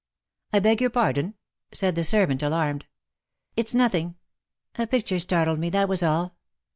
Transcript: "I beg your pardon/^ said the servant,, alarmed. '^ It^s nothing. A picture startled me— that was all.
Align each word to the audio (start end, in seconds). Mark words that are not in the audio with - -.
"I 0.53 0.57
beg 0.57 0.81
your 0.81 0.89
pardon/^ 0.89 1.35
said 1.71 1.93
the 1.93 2.03
servant,, 2.03 2.41
alarmed. 2.41 2.87
'^ 3.57 3.63
It^s 3.63 3.75
nothing. 3.75 4.15
A 4.79 4.87
picture 4.87 5.19
startled 5.19 5.59
me— 5.59 5.69
that 5.69 5.87
was 5.87 6.01
all. 6.01 6.35